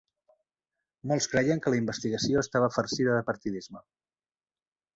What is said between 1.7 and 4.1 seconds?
la investigació estava farcida de partidisme.